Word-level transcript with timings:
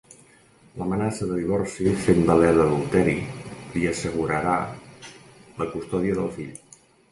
L'amenaça 0.77 1.27
de 1.31 1.35
divorci 1.41 1.91
fent 2.05 2.21
valer 2.29 2.49
l'adulteri, 2.55 3.15
li 3.75 3.87
assegurarà 3.93 4.57
la 5.63 5.71
custòdia 5.77 6.21
del 6.21 6.37
fill. 6.43 6.53